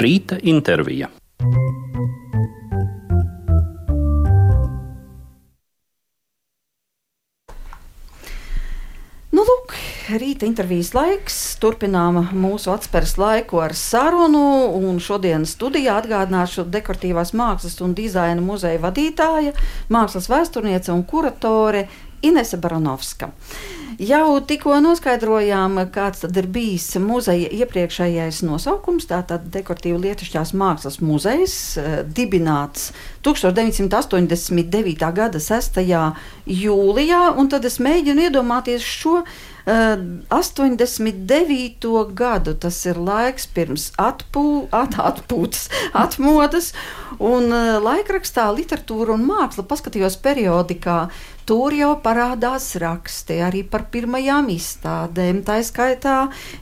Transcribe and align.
Rīta 0.00 0.38
intervija. 0.48 1.10
Nu, 9.30 9.42
lūk, 9.44 9.74
rīta 10.16 10.48
intervijas 10.48 10.94
laiks. 10.96 11.36
Turpinām 11.60 12.22
mūsu 12.32 12.72
atspērs 12.72 13.18
laiku 13.20 13.60
ar 13.60 13.76
sarunu. 13.76 14.96
Šodienas 15.04 15.52
studijā 15.58 15.98
atgādināšu 16.00 16.64
dekoratīvās 16.72 17.34
mākslas 17.36 17.76
un 17.84 17.92
dizaina 17.92 18.40
muzeja 18.40 18.80
vadītāja, 18.80 19.52
mākslas 19.92 20.32
vēsturniece 20.32 20.96
un 20.96 21.04
kuratore 21.04 21.90
Inese 22.22 22.60
Baranovska. 22.60 23.32
Jau 24.00 24.38
tikko 24.40 24.78
noskaidrojām, 24.80 25.74
kāds 25.92 26.24
ir 26.24 26.46
bijis 26.48 26.86
muzeja 27.04 27.50
iepriekšējais 27.52 28.38
nosaukums. 28.48 29.04
Tātad 29.10 29.50
dekoratīva 29.52 30.00
lietišķās 30.06 30.54
mākslas 30.56 31.02
muzejs, 31.04 31.76
eh, 31.76 32.00
dibināts 32.04 32.92
1989. 33.22 35.12
gada 35.12 35.38
6. 35.38 36.14
jūlijā, 36.46 37.36
tad 37.50 37.64
es 37.64 37.78
mēģinu 37.78 38.20
iedomāties 38.30 38.80
šo 38.80 39.24
89. 39.66 42.14
gadu 42.14 42.54
tas 42.54 42.86
ir 42.86 42.94
laiks 42.96 43.46
pirms 43.54 43.92
atpū, 44.00 44.68
at, 44.72 44.94
atpūtas, 44.96 45.68
atmodas, 45.92 46.72
un 47.20 47.52
laikrakstā 47.84 48.48
literatūra 48.56 49.12
un 49.14 49.26
māksla 49.28 49.64
paskatījos 49.68 50.16
periodikā. 50.24 51.10
Tur 51.48 51.74
jau 51.74 51.92
parādās 52.02 52.66
raksti 52.80 53.40
arī 53.42 53.62
par 53.66 53.86
pirmajām 53.92 54.50
izstādēm. 54.52 55.40
Tā 55.46 55.58
skaitā 55.66 56.16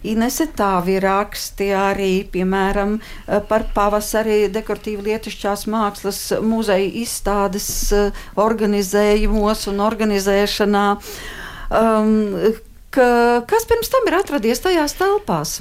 Inese 0.08 0.48
Tāvi 0.56 0.98
raksti 1.02 1.70
arī, 1.76 2.12
piemēram, 2.32 2.96
par 3.50 3.66
pavasarī 3.74 4.46
dekoratīvu 4.54 5.04
lietišķās 5.10 5.66
mākslas 5.68 6.22
muzeja 6.44 6.88
izstādes 7.02 7.68
organizējumos 8.38 9.66
un 9.72 9.84
organizēšanā. 9.84 10.86
Um, 11.68 12.56
ka, 12.94 13.08
kas 13.48 13.68
pirms 13.68 13.92
tam 13.92 14.08
ir 14.08 14.16
atradies 14.22 14.64
tajās 14.64 14.96
telpās? 14.98 15.58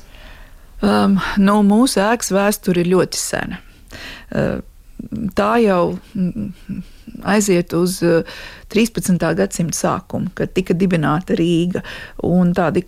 Um, 0.78 1.18
nu, 1.42 1.60
mūsu 1.66 2.00
ēkas 2.06 2.32
vēsture 2.36 2.84
ir 2.84 2.92
ļoti 2.94 3.20
sena. 3.20 3.60
Uh, 4.30 4.60
tā 5.38 5.50
jau 5.64 5.82
mm, 6.14 6.52
aiziet 7.30 7.74
uz 7.78 8.00
13. 8.02 9.16
Uh, 9.16 9.34
gadsimta 9.38 9.78
sākumu, 9.78 10.32
kad 10.38 10.54
tika 10.56 10.76
dibināta 10.78 11.38
Rīga. 11.38 11.84
Tādi 12.58 12.86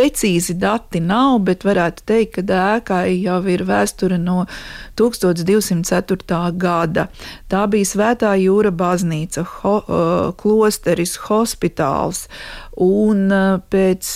Precīzi 0.00 0.54
dati 0.56 0.96
nav, 1.04 1.42
bet 1.44 1.66
varētu 1.66 2.04
teikt, 2.08 2.38
ka 2.48 2.60
ēkai 2.78 3.18
jau 3.20 3.36
ir 3.52 3.66
vēsture 3.68 4.16
no 4.16 4.46
1204. 4.96 6.38
gada. 6.56 7.04
Tā 7.52 7.66
bija 7.68 7.88
Svētā 7.90 8.30
jūra 8.40 8.72
baznīca, 8.72 9.44
ho, 9.58 9.74
klosteris, 10.40 11.18
hospitāls. 11.26 12.22
Un 12.80 13.28
pēc 13.68 14.14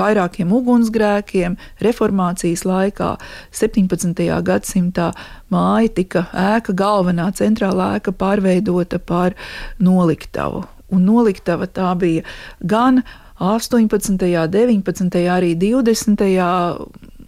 vairākiem 0.00 0.56
ugunsgrēkiem, 0.62 1.60
reformācijas 1.84 2.64
laikā, 2.64 3.12
17. 3.52 4.26
gadsimtā, 4.48 5.12
māja 5.52 5.96
tika 6.00 6.28
ēka, 6.32 6.72
galvenā 6.72 7.28
centrālā 7.36 7.98
ēka 8.00 8.16
pārveidota 8.16 8.96
par 8.96 9.36
noliktavu. 9.76 10.64
Un 10.90 11.04
noliktava 11.06 11.68
tā 11.68 11.92
bija 12.00 12.24
gan 12.64 13.04
18., 13.40 14.18
19., 14.50 15.24
arī 15.32 15.54
20. 15.56 16.28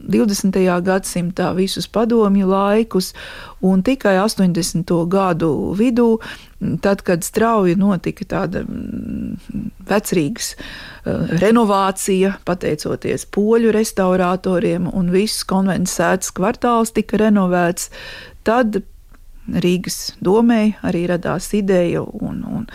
20. 0.03 0.83
gadsimtā 0.83 1.53
visus 1.55 1.87
padomju 1.87 2.49
laikus, 2.51 3.13
un 3.63 3.83
tikai 3.87 4.17
80. 4.19 4.91
gadu 5.07 5.53
vidū, 5.79 6.19
tad, 6.83 7.05
kad 7.07 7.23
strauji 7.23 7.77
notika 7.79 8.27
tāda 8.27 8.65
vecrīgas 9.89 10.55
eh, 10.57 11.39
renovācija, 11.43 12.37
pateicoties 12.47 13.27
poļu 13.31 13.73
restauratoriem, 13.75 14.91
un 14.91 15.11
viss 15.15 15.47
konvences 15.47 15.99
sēdes 16.01 16.35
kvartāls 16.35 16.95
tika 16.97 17.23
renovēts, 17.23 17.91
tad 18.47 18.83
Rīgas 19.43 20.13
domē 20.23 20.77
arī 20.87 21.03
radās 21.11 21.49
ideja, 21.59 22.03
un, 22.03 22.45
un, 22.47 22.67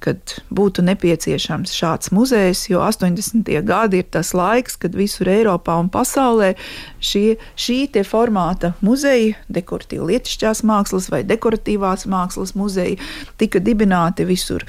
kad 0.00 0.38
būtu 0.48 0.80
nepieciešams 0.86 1.74
šāds 1.76 2.14
muzejs, 2.16 2.62
jo 2.70 2.80
80. 2.80 3.50
gadi 3.68 4.00
ir 4.00 4.08
tas 4.08 4.32
laiks, 4.32 4.78
kad 4.80 4.96
visur 4.96 5.28
Eiropā 5.28 5.76
un 5.82 5.90
pasaulē 5.92 6.54
šie, 7.04 7.36
šī 7.60 7.78
formāta 8.08 8.72
muzeja, 8.80 9.36
dekoratīva 9.52 10.08
lietišķās 10.14 10.64
mākslas 10.64 11.10
vai 11.12 11.20
dekoratīvās 11.28 12.08
mākslas 12.08 12.54
muzeja, 12.56 12.96
tika 13.36 13.60
dibināti 13.60 14.24
visur, 14.24 14.64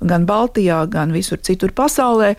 gan 0.00 0.24
Baltijā, 0.24 0.86
gan 0.88 1.12
visur 1.12 1.38
citur 1.44 1.76
pasaulē. 1.76 2.34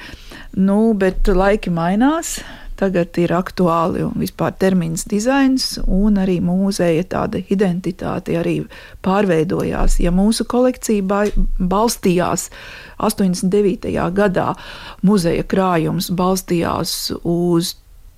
Nu, 0.57 0.95
bet 0.97 1.27
laiki 1.29 1.69
mainās 1.69 2.39
tagad 2.79 3.17
ir 3.21 3.33
aktuāli 3.35 4.03
un 4.05 4.15
vispār 4.19 4.55
termins 4.59 5.05
dizains 5.09 5.75
un 5.85 6.19
arī 6.21 6.37
mūzeja 6.43 7.05
tāda 7.11 7.41
identitāte 7.51 8.37
arī 8.39 8.57
pārveidojās. 9.05 9.99
Ja 10.03 10.13
mūsu 10.15 10.47
kolekcija 10.49 11.23
balstījās 11.59 12.49
89. 12.97 13.95
gadā, 14.15 14.51
muzeja 15.03 15.43
krājums 15.47 16.11
balstījās 16.11 17.15
uz 17.21 17.75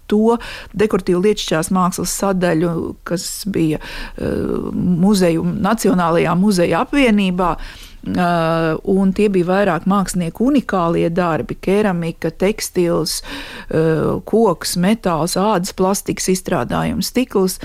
to 0.08 0.38
dekoratīvu 0.78 1.20
lietišķās 1.26 1.70
mākslas 1.76 2.14
sadaļu, 2.22 2.72
kas 3.08 3.28
bija 3.52 3.82
uh, 3.82 4.72
muzeju, 4.74 5.44
Nacionālajā 5.68 6.36
muzeja 6.40 6.86
apvienībā. 6.88 7.52
Uh, 7.58 7.87
un 8.06 9.12
tie 9.14 9.28
bija 9.34 9.50
vairāk 9.50 9.88
mākslinieku 9.90 10.48
unikālie 10.52 11.10
darbi- 11.10 11.58
keramika, 11.68 12.32
tekstils, 12.32 13.22
uh, 13.70 14.22
koks, 14.24 14.78
metāls, 14.78 15.36
ādas, 15.36 15.74
plastikas 15.74 16.30
izstrādājums, 16.30 17.12
stikls. 17.12 17.60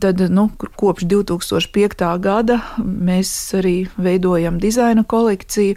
Tad 0.00 0.20
nu, 0.30 0.50
kopš 0.76 1.04
2005. 1.06 2.18
gada 2.18 2.60
mēs 2.78 3.30
arī 3.54 3.88
veidojam 3.96 4.58
dizaina 4.58 5.04
kolekciju. 5.04 5.76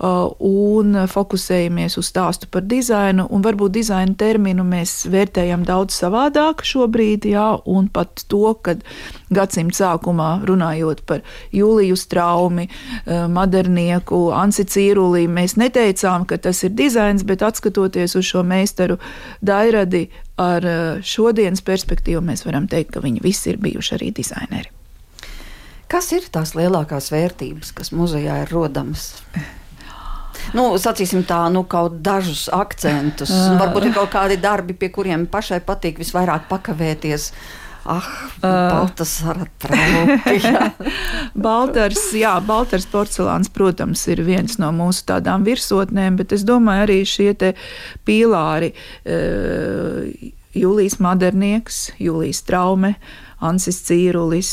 Uh, 0.00 0.30
un 0.40 0.94
fokusējamies 1.12 1.98
uz 2.00 2.06
stāstu 2.08 2.46
par 2.48 2.62
dizainu. 2.64 3.26
Varbūt 3.44 3.74
dizaina 3.74 4.14
terminu 4.16 4.64
mēs 4.64 4.94
vērtējam 5.12 5.66
daudz 5.68 5.98
savādāk 6.00 6.64
šobrīd, 6.64 7.26
jā, 7.28 7.58
un 7.68 7.90
pat 7.92 8.22
to, 8.32 8.54
ka 8.64 8.78
gadsimta 9.28 9.76
sākumā 9.82 10.30
runājot 10.48 11.04
par 11.04 11.20
Jūliju 11.52 12.00
Straumi, 12.00 12.64
uh, 12.70 13.26
modernieku, 13.28 14.22
Ansi 14.32 14.64
Cīrulī, 14.64 15.26
mēs 15.28 15.58
neteicām, 15.60 16.24
ka 16.24 16.40
tas 16.48 16.64
ir 16.64 16.72
dizains, 16.80 17.28
bet 17.28 17.44
atskatoties 17.44 18.16
uz 18.16 18.24
šo 18.32 18.40
meistaru 18.40 18.96
Dairadi 19.44 20.06
ar 20.40 20.64
uh, 20.64 21.04
šodienas 21.04 21.60
perspektīvu, 21.60 22.24
mēs 22.24 22.48
varam 22.48 22.72
teikt, 22.72 22.96
ka 22.96 23.04
viņi 23.04 23.20
visi 23.28 23.52
ir 23.52 23.60
bijuši 23.60 23.98
arī 24.00 24.12
dizaineri. 24.16 24.72
Kas 25.92 26.08
ir 26.16 26.24
tās 26.32 26.56
lielākās 26.56 27.12
vērtības, 27.12 27.76
kas 27.76 27.92
muzejā 27.92 28.46
ir 28.46 28.56
rodamas? 28.56 29.10
Nu, 30.56 30.66
sacīsim 30.80 31.24
tā, 31.28 31.44
nu, 31.52 31.64
kaut 31.70 32.00
dažus 32.04 32.48
akcentus. 32.52 33.32
Varbūt 33.60 33.88
ir 33.88 33.96
kaut 33.96 34.12
kādi 34.14 34.38
darbi, 34.40 34.76
pie 34.76 34.90
kuriem 34.94 35.26
pašai 35.30 35.60
patīk 35.66 36.00
visvairāk 36.02 36.48
pakavēties. 36.50 37.30
Ah, 37.90 38.06
Baltasara 38.42 39.46
trauki. 39.58 40.34
Jā. 40.44 40.66
Baltars, 41.46 42.10
jā, 42.12 42.34
Baltars 42.44 42.84
porcelāns, 42.90 43.48
protams, 43.52 44.02
ir 44.12 44.20
viens 44.26 44.58
no 44.60 44.68
mūsu 44.76 45.06
tādām 45.08 45.46
virsotnēm, 45.48 46.18
bet 46.20 46.34
es 46.36 46.44
domāju 46.44 46.84
arī 46.84 46.98
šie 47.08 47.32
te 47.40 47.54
pīlāri. 48.06 48.74
Uh, 49.06 50.12
Jūlijas 50.50 50.98
Madernieks, 50.98 51.76
Jūlijas 52.02 52.42
Traume, 52.42 52.96
Ansis 53.46 53.78
Cīrulis, 53.86 54.50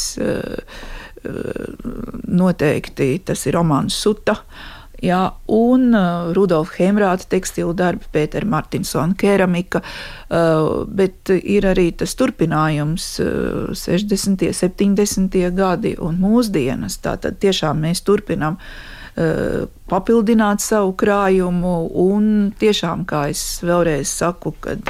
noteikti 2.29 3.07
tas 3.25 3.47
ir 3.49 3.57
Romāns 3.57 3.97
Suta. 3.97 4.35
Uh, 4.37 4.76
Jā, 5.03 5.19
un 5.53 5.91
uh, 5.93 6.31
Rudolfa 6.33 6.79
Hemrāta 6.81 7.27
tekstilu 7.29 7.75
darbi, 7.77 8.07
Pētera 8.13 8.47
Martinsona 8.49 9.13
keramika, 9.19 9.83
uh, 9.83 10.85
bet 10.89 11.29
ir 11.37 11.67
arī 11.69 11.91
tas 11.99 12.15
turpinājums 12.17 13.05
uh, 13.21 13.75
60., 13.77 14.47
70. 14.57 15.37
gadi 15.53 15.93
un 16.01 16.17
mūsdienas. 16.23 16.97
Tātad 17.05 17.37
tiešām 17.43 17.85
mēs 17.85 18.01
turpinām 18.07 18.57
papildināt 19.89 20.61
savu 20.61 20.93
krājumu. 20.97 21.75
Un 22.07 22.51
tiešām, 22.59 23.05
kā 23.09 23.27
es 23.33 23.43
vēlreiz 23.65 24.11
saku, 24.19 24.53
kad 24.61 24.83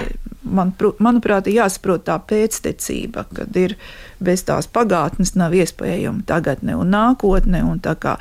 man, 0.44 0.74
manuprāt, 1.04 1.48
ir 1.48 1.62
jāsaprot 1.62 2.06
tā 2.08 2.18
pēctecība, 2.28 3.26
kad 3.36 3.56
ir 3.60 3.76
bez 4.24 4.42
tās 4.48 4.66
pagātnes 4.74 5.36
nav 5.38 5.54
iespējama 5.54 6.26
tagadne 6.28 6.78
un 6.80 6.90
nākotne. 6.94 7.62
Un 7.68 7.82
tā 7.84 7.94
kā 8.00 8.16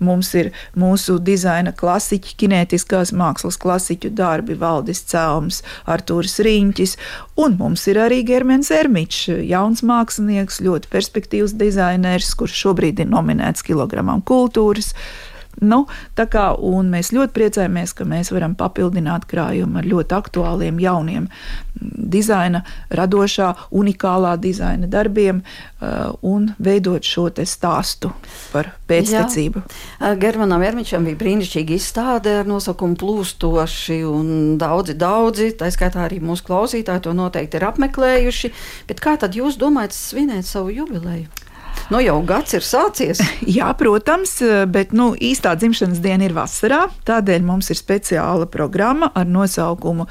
mums 0.00 0.32
ir 0.38 0.52
mūsu 0.78 1.18
dizaina 1.22 1.74
klasiķi, 1.76 2.36
kinētiskās 2.42 3.12
mākslas 3.16 3.58
klasiķu 3.60 4.12
darbi, 4.16 4.56
Valdis 4.58 5.04
Celms, 5.10 5.60
Artūrs 5.90 6.38
Riņķis, 6.42 6.96
un 7.42 7.58
mums 7.60 7.84
ir 7.92 8.00
arī 8.02 8.22
Germans 8.28 8.72
Ermičs, 8.74 9.26
jauns 9.48 9.84
mākslinieks, 9.86 10.62
ļoti 10.64 10.92
perspektīvs 10.92 11.56
dizainers, 11.60 12.32
kurš 12.38 12.56
šobrīd 12.64 13.04
ir 13.04 13.12
nominēts 13.12 13.66
kilogramam 13.66 14.24
kultūras 14.24 14.94
Nu, 15.60 15.84
kā, 16.16 16.46
mēs 16.88 17.12
ļoti 17.12 17.34
priecājamies, 17.36 17.92
ka 17.94 18.06
mēs 18.08 18.32
varam 18.32 18.54
papildināt 18.58 19.26
krājumu 19.30 19.82
ar 19.82 19.88
ļoti 19.88 20.16
aktuāliem, 20.16 20.80
jauniem 20.80 21.28
dizaina, 21.82 22.62
radošā, 22.92 23.52
unikālā 23.74 24.34
dizaina 24.40 24.88
darbiem 24.90 25.42
uh, 25.42 26.12
un 26.22 26.50
veidot 26.62 27.04
šo 27.04 27.28
stāstu 27.32 28.10
par 28.52 28.72
pēctecību. 28.90 29.62
Jā. 30.00 30.12
Germanam 30.20 30.62
Ermičam 30.66 31.06
bija 31.08 31.18
brīnišķīga 31.20 31.76
izstāde 31.76 32.34
ar 32.40 32.48
nosaukumu 32.48 32.98
Plūstoši, 33.00 34.02
un 34.08 34.58
daudzi, 34.60 34.96
daudzi, 34.98 35.52
tā 35.58 35.70
skaitā 35.72 36.04
arī 36.06 36.20
mūsu 36.22 36.46
klausītāji, 36.48 37.06
to 37.06 37.14
noteikti 37.16 37.58
ir 37.60 37.68
apmeklējuši. 37.70 38.52
Bet 38.90 39.00
kā 39.04 39.16
tad 39.20 39.38
jūs 39.38 39.58
domājat 39.60 39.96
svinēt 39.96 40.48
savu 40.48 40.74
jubileju? 40.74 41.41
Nu, 41.92 41.98
jau 42.00 42.16
gads 42.24 42.54
ir 42.56 42.64
sācies. 42.64 43.20
Jā, 43.58 43.68
protams, 43.76 44.38
bet 44.72 44.94
nu, 44.96 45.12
īstā 45.18 45.52
dzimšanas 45.58 46.00
diena 46.04 46.28
ir 46.28 46.36
vasarā. 46.36 46.86
Tādēļ 47.08 47.44
mums 47.44 47.68
ir 47.72 47.80
speciāla 47.80 48.48
programma 48.48 49.10
ar 49.14 49.28
nosaukumu 49.28 50.08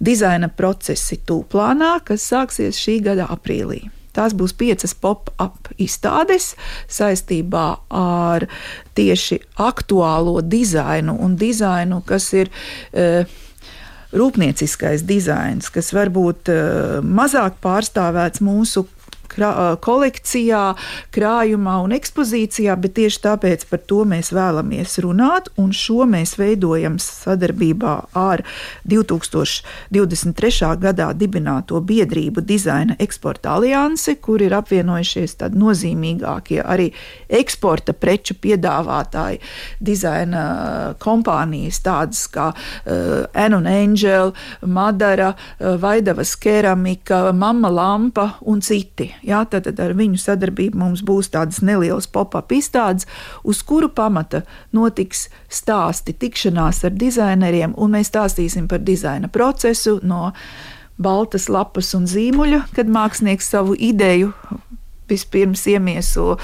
Dizaina 0.00 0.48
procesi 0.48 1.18
tūplānā, 1.28 1.98
kas 2.08 2.24
sāksies 2.30 2.80
šī 2.80 3.00
gada 3.10 3.28
aprīlī. 3.34 3.82
Tās 4.16 4.32
būs 4.34 4.54
piecas 4.58 4.96
pop-up 4.98 5.68
izstādes 5.78 6.54
saistībā 6.90 7.66
ar 7.94 8.48
tieši 8.98 9.38
aktuālo 9.62 10.40
dizainu 10.42 11.14
un 11.22 11.36
dizainu, 11.38 12.00
kas 12.06 12.32
ir. 12.38 12.50
Uh, 12.92 13.44
rūpnieciskais 14.08 15.02
dizains, 15.04 15.66
kas 15.68 15.90
varbūt 15.92 16.48
uh, 16.48 16.94
mazāk 17.04 17.58
pārstāvēts 17.60 18.40
mūsu 18.40 18.86
krā, 19.38 19.52
kolekcijā, 19.84 20.62
krājumā 21.14 21.78
un 21.84 21.94
ekspozīcijā, 21.96 22.74
bet 22.80 22.96
tieši 22.98 23.22
tāpēc 23.24 23.66
par 23.70 23.82
to 23.90 24.02
mēs 24.08 24.32
vēlamies 24.34 24.98
runāt, 25.04 25.50
un 25.60 25.72
šo 25.76 26.06
mēs 26.10 26.36
veidojam 26.40 26.98
sadarbībā 27.02 27.94
ar 28.18 28.44
2023. 28.88 30.72
gadā 30.82 31.10
dibināto 31.16 31.80
biedrību 31.84 32.44
Dizaina 32.48 32.96
eksporta 32.98 33.56
aliansi, 33.56 34.16
kur 34.22 34.42
ir 34.42 34.56
apvienojušies 34.58 35.38
tādi 35.42 35.60
nozīmīgākie 35.60 36.60
arī 36.64 36.90
eksporta 37.28 37.94
preču 37.94 38.36
piedāvātāji, 38.38 39.40
dizaina 39.84 40.44
kompānijas 41.02 41.80
tādas 41.84 42.24
kā 42.32 42.50
uh, 42.52 43.26
Angel, 43.68 44.32
Madara, 44.66 45.32
uh, 45.34 45.76
Vaidavas 45.80 46.34
keramika, 46.40 47.32
Mama 47.32 47.70
Lampa 47.70 48.28
un 48.48 48.60
citi. 48.60 49.08
Jā, 49.28 49.42
tad, 49.50 49.66
tad 49.68 49.80
ar 49.84 49.92
viņu 49.98 50.20
sadarbību 50.22 50.80
mums 50.80 51.02
būs 51.04 51.28
tādas 51.34 51.60
nelielas 51.64 52.08
pop-up 52.08 52.52
izstādes, 52.56 53.08
uz 53.44 53.60
kuru 53.66 53.90
pamata 53.92 54.42
notiks 54.72 55.26
stāsti, 55.52 56.14
tikšanās 56.16 56.80
ar 56.88 56.96
dizaineriem, 56.96 57.76
un 57.76 57.96
mēs 57.96 58.08
stāstīsim 58.12 58.68
par 58.70 58.80
dizaina 58.86 59.28
procesu 59.28 59.98
no 60.02 60.32
baltas 60.98 61.48
lapas 61.52 61.92
un 61.98 62.08
zīmuļa, 62.10 62.64
kad 62.74 62.88
mākslinieks 62.90 63.52
savu 63.52 63.76
ideju 63.76 64.32
vispirms 65.08 65.66
iemieso 65.70 66.36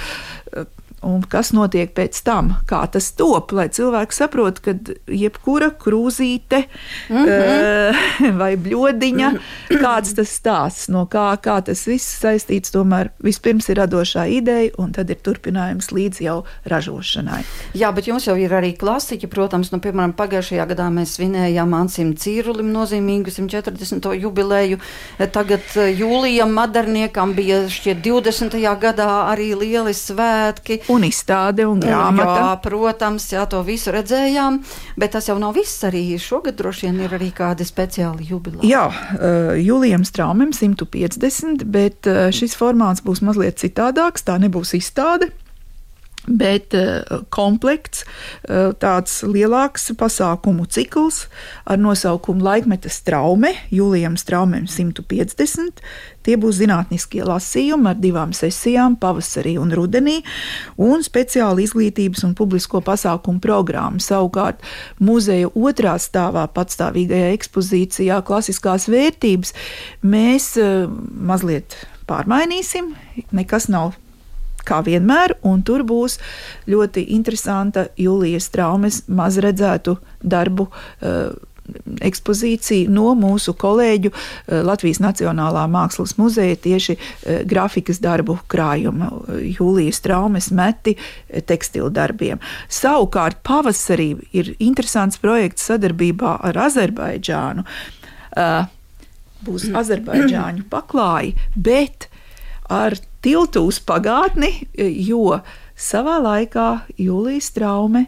un 1.04 1.22
kas 1.28 1.52
notiek 1.56 1.92
pēc 1.94 2.20
tam, 2.26 2.54
kā 2.68 2.82
tas 2.92 3.10
top, 3.16 3.52
lai 3.56 3.68
cilvēki 3.72 4.16
saprotu, 4.16 4.64
ka 4.64 4.74
jebkura 5.10 5.70
krūzīte 5.80 6.64
mm 7.10 7.24
-hmm. 7.26 8.36
vai 8.40 8.56
bļodiņa, 8.56 9.30
mm 9.30 9.38
-hmm. 9.38 9.80
kāds 9.80 10.14
tas 10.14 10.30
stāsts, 10.40 10.88
no 10.88 11.06
kā, 11.06 11.36
kā 11.36 11.60
tas 11.64 11.86
viss 11.86 12.20
saistīts, 12.22 12.72
tomēr 12.72 13.10
vispirms 13.22 13.68
ir 13.68 13.76
radošā 13.76 14.26
ideja, 14.28 14.70
un 14.78 14.92
tad 14.92 15.10
ir 15.10 15.16
turpinājums 15.16 15.92
līdz 15.92 16.20
jau 16.20 16.44
ražošanai. 16.64 17.42
Jā, 17.74 17.92
bet 17.94 18.06
jums 18.06 18.26
jau 18.26 18.36
ir 18.36 18.50
arī 18.50 18.76
klasiķi, 18.76 19.26
protams, 19.26 19.72
nu, 19.72 19.78
piemēram, 19.78 20.12
pagājušajā 20.12 20.66
gadā 20.66 20.90
mēs 20.90 21.16
svinējām 21.18 21.74
Ansim 21.74 22.14
Cīrulim 22.14 22.72
nozīmīgu 22.72 23.30
140. 23.30 24.14
jubileju, 24.20 24.78
tagad 25.32 25.62
eh, 25.76 25.94
Jūlijam 25.98 26.52
Madarniekam 26.52 27.34
bija 27.34 27.68
šķiet 27.68 28.02
20. 28.04 28.56
gadā 28.80 29.10
arī 29.32 29.54
lieli 29.58 29.94
svētki 29.94 30.80
un 30.88 30.93
izstāde 31.02 31.66
un 31.66 31.82
grāmata. 31.82 32.38
Jā, 32.38 32.54
protams, 32.62 33.26
jā, 33.34 33.42
to 33.50 33.62
visu 33.66 33.90
redzējām, 33.94 34.60
bet 35.00 35.16
tas 35.16 35.26
jau 35.28 35.38
nav 35.42 35.56
viss. 35.58 35.82
Arī 35.84 36.04
šogad 36.22 36.54
droši 36.60 36.86
vien 36.86 37.02
ir 37.04 37.18
arī 37.18 37.32
kādi 37.34 37.66
speciāli 37.66 38.28
jubileji. 38.30 38.70
Jā, 38.70 38.86
uh, 38.86 39.54
Julijam 39.58 40.06
Straumam 40.06 40.54
150, 40.54 41.66
bet 41.66 42.06
uh, 42.06 42.28
šis 42.30 42.54
formāts 42.60 43.02
būs 43.02 43.24
mazliet 43.26 43.58
citādāks. 43.58 44.22
Tā 44.28 44.38
nebūs 44.38 44.76
izstāde 44.78 45.32
bet 46.26 46.74
uh, 46.74 47.20
komplekts, 47.34 48.04
uh, 48.48 48.72
tāds 48.80 49.20
lielāks 49.26 49.90
pasākumu 49.98 50.66
cikls 50.70 51.24
ar 51.68 51.80
nosaukumu 51.80 52.44
Laikmeta 52.44 52.90
straume, 52.92 53.52
Jūlijam 53.74 54.16
Straumēm 54.20 54.66
150. 54.70 55.82
Tie 56.24 56.36
būs 56.40 56.56
zinātniskie 56.62 57.20
lasījumi 57.26 57.90
ar 57.92 57.98
divām 58.00 58.32
sesijām, 58.36 58.96
pavasarī 59.00 59.56
un 59.60 59.74
rudenī, 59.76 60.20
un 60.80 61.04
speciāli 61.04 61.66
izglītības 61.68 62.24
un 62.24 62.32
publisko 62.38 62.80
pasākumu 62.84 63.42
programmu. 63.44 64.00
Savukārt 64.00 64.64
muzeja 65.04 65.50
otrā 65.52 65.98
stāvā 66.00 66.46
patstāvīgajā 66.56 67.34
ekspozīcijā 67.36 68.22
klasiskās 68.24 68.88
vērtības 68.92 69.52
mēs 70.00 70.54
uh, 70.60 70.88
mazliet 71.12 71.76
pārmainīsim. 72.08 72.94
Nekas 73.36 73.68
nav 73.72 73.92
kā 74.66 74.82
vienmēr, 74.86 75.38
un 75.46 75.62
tur 75.66 75.84
būs 75.86 76.18
ļoti 76.70 77.08
interesanta 77.16 77.88
Jūlijas 78.00 78.50
traumas 78.54 79.02
mazredzētu 79.08 79.98
darbu. 80.22 80.68
Uh, 81.00 81.34
ekspozīcija 82.04 82.90
no 82.92 83.14
mūsu 83.16 83.54
kolēģu 83.56 84.10
uh, 84.12 84.58
Latvijas 84.66 85.00
Nacionālā 85.00 85.62
Mākslas 85.72 86.12
muzeja 86.20 86.58
tieši 86.60 86.96
uh, 86.98 87.38
grafikas 87.48 88.02
darbu 88.04 88.36
krājuma, 88.52 89.08
jūlijas 89.40 90.02
traumas 90.04 90.50
meti 90.52 90.96
tekstilu 91.48 91.88
darbiem. 91.94 92.42
Savukārt 92.68 93.40
pavasarī 93.46 94.10
ir 94.36 94.52
interesants 94.58 95.20
projekts 95.22 95.64
sadarbībā 95.70 96.36
ar 96.50 96.60
Azerbaidžānu. 96.66 97.64
Būs 99.44 99.68
Azerbaidžāņu 99.76 100.64
paklāji, 100.72 101.34
bet 101.54 102.08
ar 102.72 102.96
tiltu 103.24 103.64
uz 103.68 103.80
pagātni, 103.80 104.52
jo 104.76 105.40
savā 105.74 106.20
laikā 106.22 106.68
Jūlijas 107.00 107.52
traume 107.56 108.06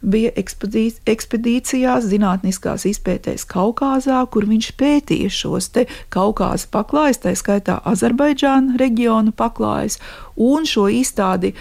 bija 0.00 0.30
ekspedīcijās, 0.40 2.06
zinātniskās 2.08 2.86
izpētēs 2.88 3.44
Kaukazā, 3.50 4.22
kur 4.32 4.46
viņš 4.48 4.70
pētīja 4.80 5.32
šos 5.34 5.68
Kaukāza 6.14 6.70
paklājus, 6.72 7.20
tā 7.20 7.34
skaitā 7.36 7.80
Azerbaidžāna 7.84 8.80
reģiona 8.80 9.34
paklājus, 9.36 9.98
un 10.40 10.64
šo 10.64 10.88
izstādi 10.88 11.52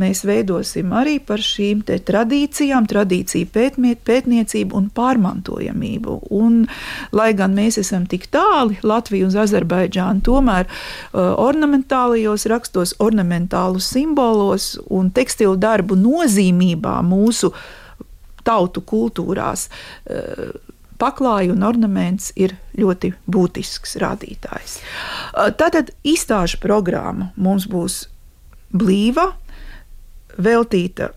mēs 0.00 0.22
veidosim 0.28 0.92
arī 0.96 1.16
par 1.24 1.42
šīm 1.42 1.82
tradīcijām, 1.86 2.86
tradīciju 2.90 3.48
pētmiet, 3.52 4.02
pētniecību 4.06 4.76
un 4.76 4.90
pārmantojamību. 4.96 6.18
Un, 6.36 6.62
lai 7.16 7.30
gan 7.38 7.56
mēs 7.56 7.80
esam 7.82 8.06
tik 8.10 8.28
tāli, 8.34 8.78
Latvija 8.86 9.28
un 9.28 9.38
Azerbaidžāna, 9.46 10.24
tomēr 10.26 10.68
uh, 10.68 11.32
ornamentālajos 11.42 12.46
rakstos, 12.52 12.96
ornamentālu 13.02 13.82
simbolos 13.82 14.74
un 14.92 15.10
tekstilu 15.16 15.56
darbu 15.60 15.98
nozīmībā 16.00 16.98
mūsu 17.06 17.52
tautu 18.46 18.84
kultūrās. 18.86 19.68
Uh, 20.04 20.52
paklāja 21.00 21.52
un 21.52 21.64
ornaments 21.66 22.30
ir 22.40 22.56
ļoti 22.76 23.12
būtisks 23.28 23.96
rādītājs. 24.00 24.78
Uh, 24.80 25.50
tātad 25.56 25.92
izstāžu 26.06 26.60
programma 26.62 27.30
mums 27.36 27.68
būs 27.68 28.06
blīva, 28.76 29.30
veltīta 30.38 31.12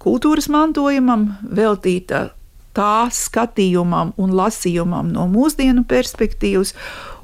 kultūras 0.00 0.48
mantojumam, 0.52 1.34
veltīta 1.44 2.30
tā 2.76 3.08
skatījumam 3.12 4.14
un 4.20 4.34
lasījumam 4.36 5.10
no 5.12 5.26
mūsdienu 5.30 5.84
perspektīvas. 5.90 6.74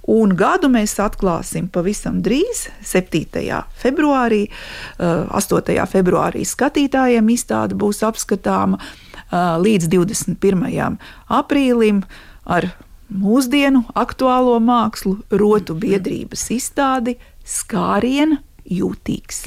Un 0.07 0.37
gadu 0.39 0.69
mēs 0.71 0.95
atklāsim 1.03 1.67
pavisam 1.73 2.21
drīz, 2.23 2.69
7. 2.87 3.47
februārī. 3.81 4.45
8. 5.03 5.87
februārī 5.91 6.45
skatītājiem 6.47 7.33
izstāde 7.35 7.75
būs 7.79 8.05
apskatāma 8.07 8.79
līdz 9.35 9.91
21. 9.91 10.99
aprīlim 11.27 12.05
ar 12.47 12.69
mūsdienu 13.11 13.83
aktuālo 13.99 14.61
mākslu, 14.63 15.19
rotu 15.31 15.75
biedrības 15.75 16.51
izstādi 16.55 17.17
Skāriena 17.47 18.39
jūtīgs. 18.71 19.43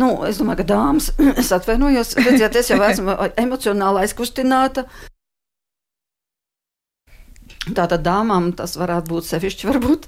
Nu, 0.00 0.12
es 0.28 0.40
domāju, 0.42 0.62
ka 0.62 0.68
dāmas, 0.74 1.10
es 1.40 1.52
atvainojos, 1.54 2.16
redziet, 2.20 2.60
es 2.60 2.70
jau 2.72 2.80
esmu 2.84 3.18
emocionāli 3.40 4.04
aizkustināta. 4.04 4.88
Tātad 7.64 8.02
dāmām 8.04 8.50
tas 8.52 8.74
varētu 8.76 9.08
būt 9.08 9.24
sevišķi 9.24 9.68
varbūt, 9.70 10.02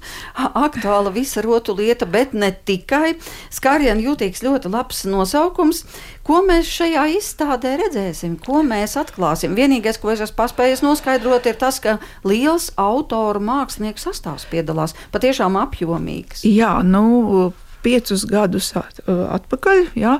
aktuāla 0.45 1.09
visa 1.15 1.41
rotu 1.41 1.73
lieta, 1.77 2.05
bet 2.05 2.35
ne 2.37 2.51
tikai. 2.53 3.15
Skārienu 3.53 4.11
jūtīgs 4.11 4.43
ļoti 4.45 4.69
labs 4.69 5.01
nosaukums. 5.09 5.81
Ko 6.27 6.43
mēs 6.45 6.69
šajā 6.69 7.07
izstādē 7.17 7.73
redzēsim, 7.81 8.37
ko 8.45 8.61
mēs 8.67 8.93
atklāsim? 9.01 9.57
Vienīgais, 9.57 9.97
ko 9.97 10.13
es 10.13 10.21
esmu 10.21 10.37
paspējis 10.37 10.85
noskaidrot, 10.85 11.49
ir 11.49 11.57
tas, 11.57 11.81
ka 11.81 11.97
liels 12.27 12.69
autoru 12.77 13.41
mākslinieku 13.49 14.05
sastāvs 14.05 14.45
piedalās, 14.51 14.93
patiešām 15.15 15.57
apjomīgs. 15.57 16.45
Jā, 16.45 16.75
nu, 16.85 17.55
piecus 17.85 18.25
gadus 18.29 18.71
atpakaļ. 18.75 19.83
Ja, 19.99 20.17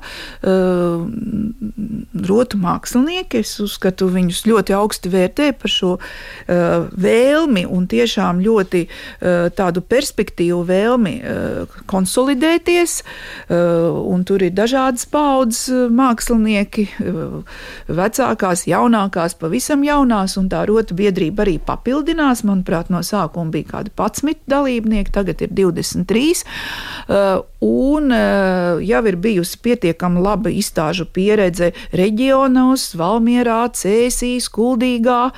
rotu 2.28 2.60
mākslinieki, 2.62 3.42
es 3.44 3.56
uzskatu, 3.64 4.08
viņus 4.14 4.44
ļoti 4.48 4.76
augsti 4.78 5.12
vērtē 5.14 5.50
par 5.60 5.72
šo 5.74 5.92
vēlmi 6.48 7.66
un 7.68 7.88
tiešām 7.92 8.42
ļoti 8.46 8.84
tādu 9.58 9.84
perspektīvu 9.84 10.62
vēlmi 10.68 11.16
konsolidēties. 11.90 13.00
Un 13.50 14.24
tur 14.28 14.46
ir 14.46 14.56
dažādas 14.58 15.08
paudzes 15.12 15.68
mākslinieki, 15.94 16.88
vecākās, 17.88 18.66
jaunākās, 18.70 19.38
pavisam 19.40 19.84
jaunās, 19.88 20.38
un 20.40 20.48
tā 20.52 20.64
rotu 20.70 20.98
biedrība 20.98 21.46
arī 21.46 21.58
papildinās. 21.64 22.46
Manuprāt, 22.48 22.92
no 22.94 23.04
sākuma 23.06 23.52
bija 23.54 23.72
kādi 23.74 23.92
11 23.98 24.46
dalībnieki, 24.48 25.14
tagad 25.16 25.42
ir 25.44 25.54
23 25.58 26.46
un 27.64 28.12
eh, 28.12 28.84
jau 28.86 29.02
ir 29.10 29.18
bijusi 29.22 29.58
pietiekami 29.66 30.22
laba 30.22 30.52
izstāžu 30.54 31.08
pieredze 31.10 31.72
reģionos, 31.96 32.92
Valmierā, 32.98 33.64
Cēsīs, 33.74 34.50
Kuldīgā. 34.54 35.32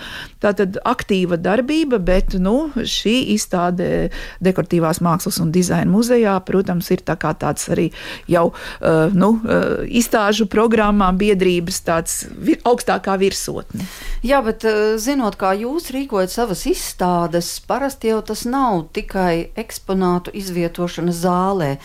Tātad 0.44 0.80
aktīva 0.88 1.40
darbība, 1.40 2.00
bet 2.04 2.36
nu, 2.40 2.70
šī 2.76 3.16
izstāde 3.36 4.10
dekoratīvās 4.44 5.02
mākslas 5.04 5.40
un 5.44 5.54
dizaina 5.56 5.92
muzejā, 5.92 6.36
protams, 6.48 6.92
ir 6.92 7.04
tā 7.08 7.16
tāds 7.20 7.68
arī 7.72 7.90
jau 8.32 8.46
uh, 8.52 9.12
nu, 9.12 9.34
uh, 9.44 9.82
izstāžu 9.84 10.48
programmā 10.52 11.10
biedrības 11.20 11.82
tāds 11.84 12.22
vir, 12.32 12.60
augstākā 12.68 13.18
virsotne. 13.20 13.84
Jā, 14.24 14.40
bet 14.46 14.64
zinot, 15.00 15.36
kā 15.40 15.52
jūs 15.60 15.92
rīkojat 15.96 16.32
savas 16.32 16.64
izstādes, 16.70 17.52
parasti 17.68 18.14
jau 18.14 18.22
tas 18.32 18.46
nav 18.48 18.88
tikai 18.96 19.52
eksponātu 19.60 20.34
izvietošana 20.40 21.16
zālē. 21.16 21.76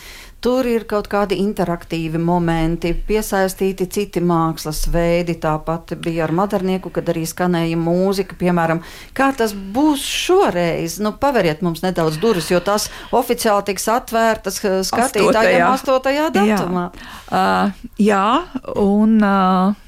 Tur 0.45 0.67
ir 0.69 0.83
kaut 0.85 1.07
kādi 1.09 1.39
interaktīvi 1.41 2.21
momenti, 2.21 2.91
piesaistīti 3.09 3.87
citi 3.89 4.21
mākslas 4.21 4.83
veidi. 4.93 5.39
Tāpat 5.41 5.95
bija 6.05 6.27
ar 6.27 6.35
modernieku, 6.37 6.93
kad 6.93 7.09
arī 7.09 7.23
skanēja 7.29 7.79
mūzika, 7.81 8.37
piemēram. 8.37 8.83
Kā 9.17 9.31
tas 9.37 9.55
būs 9.55 10.05
šoreiz? 10.05 10.99
Nu, 11.01 11.15
paveriet 11.21 11.65
mums 11.65 11.81
nedaudz 11.85 12.21
durvis, 12.21 12.51
jo 12.53 12.61
tas 12.61 12.91
oficiāli 13.17 13.71
tiks 13.71 13.89
atvērtas 13.95 14.61
skatītājiem 14.91 15.65
8. 15.71 16.29
datumā. 16.37 16.85
Jā, 16.93 17.41
uh, 17.41 17.89
jā 18.11 18.27
un. 18.85 19.17
Uh, 19.25 19.84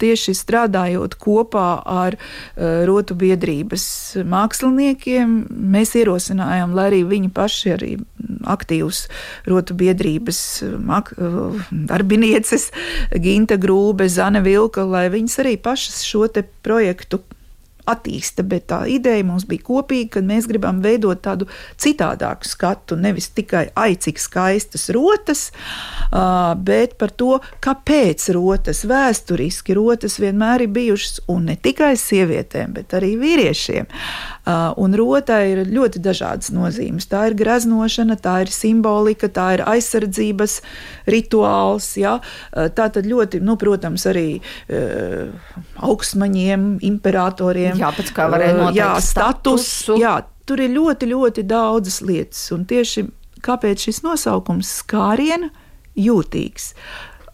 tieši 0.00 0.34
strādājot 0.36 1.16
kopā 1.20 1.68
ar 1.82 2.16
uh, 2.18 2.84
rotu 2.88 3.16
biedrības 3.18 3.86
māksliniekiem, 4.28 5.38
mēs 5.74 5.94
ierosinājām, 5.98 6.74
lai 6.76 6.88
arī 6.92 7.02
viņi 7.08 7.32
paši 7.34 7.74
arī 7.76 7.92
aktīvs 8.48 9.06
rotu 9.48 9.76
biedrības 9.78 10.42
mak, 10.84 11.14
uh, 11.18 11.56
darbinieces, 11.70 12.70
Ginta 13.14 13.58
Grūbe, 13.60 14.08
Zane 14.12 14.42
Vilka, 14.44 14.86
lai 14.86 15.08
viņas 15.12 15.42
arī 15.44 15.56
pašas 15.62 16.04
šo 16.06 16.26
projektu 16.62 17.22
attīsta, 17.88 18.44
bet 18.46 18.68
tā 18.72 18.82
ideja 18.90 19.24
mums 19.26 19.46
bija 19.48 19.64
kopīga, 19.66 20.18
ka 20.18 20.24
mēs 20.24 20.48
gribam 20.50 20.82
veidot 20.84 21.22
tādu 21.24 21.48
citādāku 21.80 22.48
skatu, 22.48 22.98
nevis 23.00 23.30
tikai 23.36 23.68
ai, 23.78 23.94
cik 23.96 24.20
skaistas 24.22 24.88
rotas, 24.94 25.48
bet 26.68 26.96
par 27.00 27.14
to, 27.18 27.38
kāpēc 27.64 28.28
rotas 28.36 28.84
vēsturiski 28.88 29.76
rotas 29.78 30.18
vienmēr 30.22 30.66
ir 30.66 30.74
bijušas 30.74 31.22
un 31.32 31.48
ne 31.50 31.56
tikai 31.56 31.94
sievietēm, 31.98 32.76
bet 32.76 32.96
arī 32.98 33.14
vīriešiem. 33.20 33.88
Un 34.48 34.94
rota 34.96 35.40
ir 35.44 35.64
ļoti 35.68 36.00
dažādas 36.00 36.52
nozīmes. 36.54 37.08
Tā 37.10 37.26
ir 37.28 37.36
graznošana, 37.36 38.16
tā 38.22 38.38
ir 38.46 38.52
simbolika, 38.54 39.28
tā 39.28 39.50
ir 39.58 39.64
aizsardzības 39.68 40.58
rituāls. 41.10 41.90
Ja? 42.00 42.16
Tā 42.54 42.88
tad 42.94 43.08
ļoti, 43.08 43.42
nu, 43.44 43.58
protams, 43.60 44.06
arī 44.08 44.40
augstmaņiem, 45.84 46.70
imperatoriem 46.88 47.78
Jā, 47.78 47.92
pēc 47.98 48.14
kā 48.16 48.30
varēja 48.32 48.56
noteikt 48.56 48.80
jā, 48.80 48.90
status. 49.04 49.68
Statusu. 49.68 49.98
Jā, 50.00 50.16
tur 50.48 50.62
ir 50.64 50.72
ļoti, 50.72 51.10
ļoti 51.12 51.44
daudzas 51.48 52.00
lietas. 52.04 52.40
Un 52.54 52.64
tieši 52.68 53.06
kāpēc 53.44 53.88
šis 53.88 54.02
nosaukums 54.06 54.72
skāriena 54.80 55.52
jūtīgs? 55.98 56.72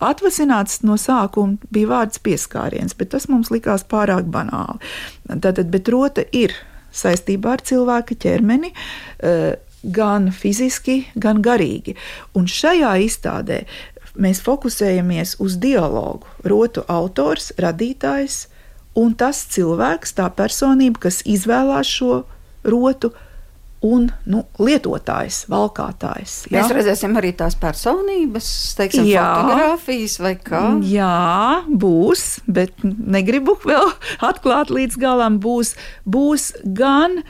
Atvasināts 0.04 0.82
no 0.84 0.98
sākuma 1.00 1.70
bija 1.72 1.92
vārds 1.92 2.20
pieskāriens, 2.24 2.96
bet 2.98 3.12
tas 3.14 3.28
mums 3.30 3.52
likās 3.54 3.86
pārāk 3.88 4.26
banāli. 4.28 4.82
Tātad, 5.30 5.70
bet 5.72 5.88
rota 5.92 6.26
ir 6.34 6.56
saistībā 6.94 7.56
ar 7.56 7.64
cilvēka 7.66 8.16
ķermeni, 8.24 8.70
gan 9.84 10.30
fiziski, 10.32 11.04
gan 11.14 11.42
garīgi. 11.44 11.96
Un 12.38 12.48
šajā 12.48 12.94
izstādē 13.04 13.64
mēs 14.14 14.40
fokusējamies 14.44 15.36
uz 15.42 15.58
dialogu. 15.60 16.28
Rotu 16.46 16.84
autors, 16.88 17.52
radītājs, 17.60 18.46
un 18.98 19.14
tas 19.18 19.42
cilvēks, 19.50 20.14
tā 20.18 20.30
personība, 20.30 21.06
kas 21.08 21.22
izvēlās 21.26 21.90
šo 21.90 22.22
rotu. 22.64 23.12
Un 23.84 24.06
nu, 24.30 24.40
lietotājs, 24.64 25.42
valkātājs. 25.52 26.36
Jā. 26.48 26.56
Mēs 26.56 26.72
redzēsim 26.72 27.16
arī 27.20 27.34
tās 27.36 27.56
personības, 27.60 28.48
teiksim, 28.78 29.04
jā, 29.10 29.24
fotografijas 29.42 30.14
vai 30.24 30.34
kā. 30.40 30.62
Jā, 30.88 31.64
būs, 31.68 32.24
bet 32.46 32.84
negribu 32.84 33.58
vēl 33.66 33.92
atklāt 34.30 34.72
līdz 34.72 34.96
galam. 35.02 35.36
Būs, 35.42 35.74
būs 36.08 36.52
gan 36.64 37.20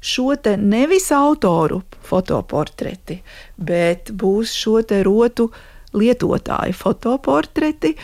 šo 0.00 0.34
te 0.40 0.56
nevis 0.58 1.10
autoru 1.14 1.82
fotoportreti, 2.08 3.20
bet 3.60 4.10
būs 4.10 4.56
šo 4.56 4.80
te 4.82 5.04
rotu 5.06 5.50
lietotāju 5.94 6.74
fotoportreti 6.80 7.94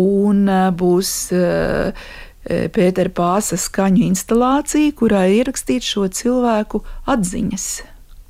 un 0.00 0.46
būs. 0.80 1.14
Uh, 1.36 2.10
Pētera 2.44 3.12
Pāsa 3.12 3.58
skaņu 3.60 4.06
instalācija, 4.06 4.94
kurā 4.96 5.26
ir 5.28 5.42
ierakstīts 5.42 5.92
šo 5.92 6.06
cilvēku 6.08 6.80
atziņas, 7.10 7.66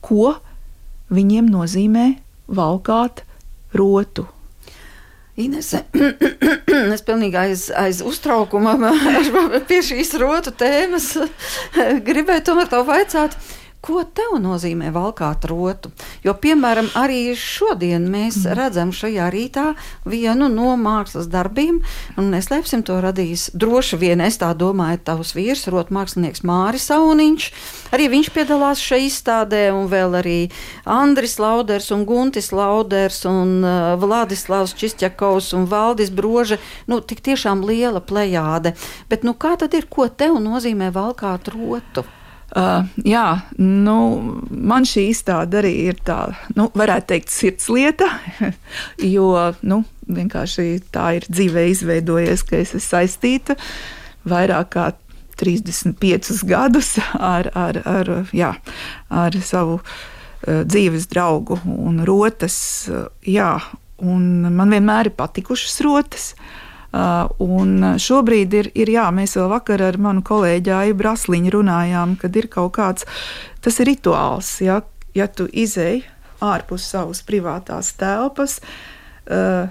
ko 0.03 0.35
viņiem 1.15 1.47
nozīmē 1.53 2.07
valkāt 2.51 3.23
rotu. 3.77 4.27
Inese, 5.41 5.85
es 6.95 7.05
pilnīgi 7.07 7.39
aiz, 7.39 7.69
aiz 7.71 8.03
uztraukuma 8.05 8.75
pie 9.71 9.81
šīs 9.87 10.13
rotu 10.21 10.53
tēmas 10.59 11.13
gribēju 12.09 12.47
tomēr 12.51 12.71
to 12.73 12.83
vaicāt. 12.89 13.39
Ko 13.81 14.03
tev 14.05 14.35
nozīmē 14.45 14.91
valkāt 14.93 15.47
rotu? 15.49 15.89
Jo, 16.21 16.35
piemēram, 16.37 16.91
arī 17.01 17.33
šodien 17.33 18.11
mēs 18.13 18.43
mm. 18.43 18.57
redzam 18.59 18.91
šajā 18.93 19.31
rītā 19.33 19.71
vienu 20.05 20.51
no 20.53 20.75
mākslas 20.77 21.31
darbiem, 21.33 21.79
un 22.21 22.29
neslēpsim 22.35 22.85
to 22.85 22.99
radījis 23.01 23.47
droši 23.57 23.97
vien, 24.03 24.21
es 24.21 24.37
tā 24.43 24.51
domāju, 24.53 25.01
tavs 25.09 25.33
vīrs, 25.33 25.65
rotu 25.73 25.97
mākslinieks 25.97 26.45
Māris 26.45 26.91
Sauniņš. 26.93 27.49
Arī 27.97 28.11
viņš 28.13 28.31
piedalās 28.37 28.85
šajā 28.85 29.09
izstādē, 29.09 29.63
un 29.73 29.89
vēl 29.89 30.21
arī 30.21 30.39
Andris 30.85 31.39
Lauders 31.41 31.89
un 31.97 32.05
Guntis 32.05 32.53
Lauders 32.53 33.25
un 33.33 33.65
uh, 33.65 33.97
Vladislavs 33.97 34.77
Čistjakovs 34.77 35.55
un 35.57 35.65
Valdis 35.73 36.13
Brože. 36.13 36.61
Nu, 36.85 37.01
tik 37.01 37.25
tiešām 37.25 37.65
liela 37.65 38.05
plejāde. 38.05 38.77
Bet, 39.09 39.25
nu, 39.25 39.33
kā 39.33 39.57
tad 39.57 39.73
ir, 39.73 39.89
ko 39.89 40.13
tev 40.13 40.37
nozīmē 40.37 40.93
valkāt 40.93 41.49
rotu? 41.57 42.05
Uh, 42.51 42.87
jā, 43.07 43.25
nu, 43.63 43.97
man 44.51 44.87
šī 44.89 45.05
izstāde 45.13 45.61
arī 45.61 45.71
ir 45.91 46.01
tā, 46.03 46.33
nu, 46.59 46.67
varētu 46.75 47.13
teikt, 47.13 47.31
sirds 47.31 47.69
lieta, 47.71 48.09
jo 49.15 49.29
nu, 49.63 49.85
vienkārši 50.11 50.65
tā 50.91 51.13
ir 51.21 51.29
dzīvē 51.31 51.69
izveidojies, 51.71 52.43
ka 52.49 52.59
es 52.59 52.73
esmu 52.73 52.83
saistīta 52.83 53.57
vairāk 54.27 54.73
kā 54.75 54.89
35 55.41 56.43
gadus 56.51 56.97
ar, 57.15 57.53
ar, 57.55 57.79
ar, 57.87 58.11
jā, 58.37 58.51
ar 59.09 59.39
savu 59.47 59.79
uh, 59.79 60.65
dzīves 60.67 61.07
draugu 61.13 61.61
un 61.71 62.03
rotas. 62.09 62.59
Uh, 62.91 63.07
jā, 63.23 63.55
un 64.03 64.51
man 64.51 64.75
vienmēr 64.75 65.13
ir 65.13 65.17
patikušas 65.17 65.79
rotas. 65.87 66.33
Uh, 66.35 66.70
un 66.91 67.97
šobrīd 68.03 68.55
ir, 68.59 68.71
ir, 68.75 68.91
jā, 68.97 69.07
mēs 69.15 69.37
vēl 69.39 69.51
vakar 69.53 69.83
ar 69.87 69.99
manu 70.03 70.25
kolēģi 70.27 70.73
Aiju 70.75 70.97
Brasliņu 70.99 71.53
runājām, 71.55 72.17
kad 72.19 72.37
ir 72.37 72.51
kaut 72.51 72.75
kāds, 72.79 73.07
tas 73.63 73.79
ir 73.79 73.93
rituāls, 73.93 74.57
ja, 74.65 74.81
ja 75.15 75.29
tu 75.31 75.47
izēji 75.47 76.03
ārpus 76.41 76.89
savas 76.91 77.23
privātās 77.27 77.93
telpas. 78.01 78.59
Uh, 79.31 79.69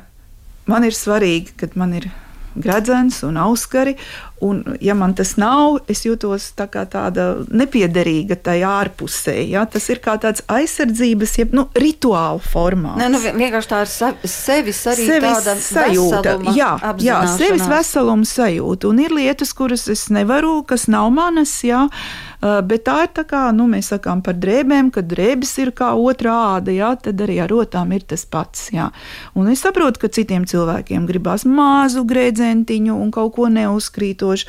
man 0.70 0.86
ir 0.88 0.96
svarīgi, 0.96 1.58
ka 1.60 1.70
man 1.80 1.98
ir 1.98 2.08
gredzens 2.56 3.24
un 3.24 3.38
auskari. 3.38 3.96
Un, 4.40 4.62
ja 4.80 4.94
man 4.96 5.12
tas 5.18 5.34
nav, 5.36 5.82
es 5.92 6.06
jūtos 6.06 6.46
tā 6.56 6.70
kā 6.72 6.86
tāda 6.88 7.42
nepiederīga 7.52 8.38
tajā 8.40 8.70
ārpusē. 8.86 9.36
Ja? 9.52 9.66
Tas 9.68 9.90
ir 9.92 10.00
kā 10.04 10.16
tāds 10.22 10.46
aizsardzības, 10.48 11.36
jeb 11.42 11.56
nu, 11.58 11.66
rituāla 11.76 12.40
formā. 12.40 12.96
Nē, 13.02 13.10
nu, 13.12 13.20
vienkārši 13.20 13.72
tā 13.74 13.82
ir 13.84 13.92
sevis 14.32 14.80
arī 14.94 15.10
sevis 15.12 15.52
sajūta. 15.68 16.38
Jā, 16.56 16.72
jā, 17.04 17.20
sevis 17.36 17.68
veseluma 17.68 18.28
sajūta. 18.28 18.94
Un 18.94 19.04
ir 19.04 19.16
lietas, 19.18 19.52
kuras 19.58 19.90
es 19.92 20.08
nevaru, 20.14 20.62
kas 20.68 20.88
nav 20.88 21.12
manas. 21.12 21.58
Ja? 21.68 21.90
Eh, 21.90 22.29
bet 22.42 22.86
tā 22.88 22.96
ir 23.04 23.12
tā 23.16 23.26
kā 23.28 23.42
nu, 23.56 23.66
mēs 23.68 23.92
sakām 23.94 24.22
par 24.24 24.38
drēbēm, 24.40 24.92
kad 24.96 25.10
drēbes 25.12 25.52
ir 25.64 25.74
kā 25.76 25.92
otrā 26.00 26.36
āda, 26.56 26.72
jā, 26.72 26.94
tad 27.04 27.20
arī 27.26 27.40
ar 27.44 27.52
rotām 27.52 27.92
ir 27.96 28.06
tas 28.08 28.24
pats. 28.30 28.70
Jā. 28.72 28.90
Un 29.36 29.50
es 29.52 29.64
saprotu, 29.66 30.04
ka 30.04 30.12
citiem 30.14 30.46
cilvēkiem 30.50 31.08
gribās 31.10 31.46
mazu 31.48 32.06
grēdzentiņu 32.08 32.96
un 32.96 33.12
kaut 33.16 33.36
ko 33.36 33.50
neuzkrītošu. 33.52 34.48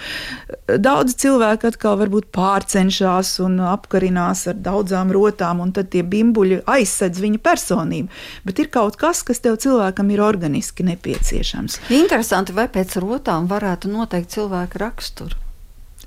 Daudz 0.78 1.16
cilvēku 1.20 1.70
atkal 1.70 1.98
varbūt 2.00 2.30
pārcenšas 2.34 3.36
un 3.44 3.58
apkarinās 3.72 4.46
ar 4.52 4.60
daudzām 4.62 5.10
rotām, 5.14 5.64
un 5.64 5.74
tad 5.74 5.90
tie 5.90 6.04
bimbuļi 6.06 6.62
aizsedz 6.70 7.20
viņa 7.22 7.42
personību. 7.42 8.22
Bet 8.46 8.62
ir 8.62 8.70
kaut 8.72 9.00
kas, 9.00 9.24
kas 9.26 9.42
tev 9.42 9.58
cilvēkam 9.62 10.14
ir 10.14 10.22
organiski 10.22 10.86
nepieciešams. 10.86 11.80
Interesanti, 11.98 12.54
vai 12.54 12.70
pēc 12.70 13.00
rotām 13.02 13.50
varētu 13.50 13.90
noteikt 13.90 14.36
cilvēku 14.36 14.80
raksturu? 14.80 15.46